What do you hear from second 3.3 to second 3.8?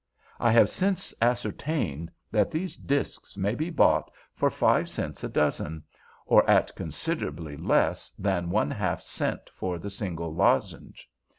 may be